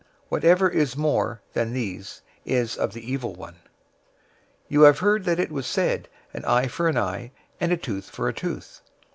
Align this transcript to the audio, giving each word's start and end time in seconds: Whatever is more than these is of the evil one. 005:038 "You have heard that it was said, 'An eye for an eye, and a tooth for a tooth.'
Whatever 0.29 0.67
is 0.67 0.97
more 0.97 1.41
than 1.53 1.73
these 1.73 2.23
is 2.43 2.75
of 2.75 2.93
the 2.93 3.11
evil 3.11 3.35
one. 3.35 3.53
005:038 3.53 3.57
"You 4.69 4.81
have 4.81 4.97
heard 4.97 5.25
that 5.25 5.39
it 5.39 5.51
was 5.51 5.67
said, 5.67 6.07
'An 6.33 6.43
eye 6.45 6.65
for 6.67 6.87
an 6.87 6.97
eye, 6.97 7.29
and 7.59 7.71
a 7.71 7.77
tooth 7.77 8.09
for 8.09 8.27
a 8.27 8.33
tooth.' 8.33 8.81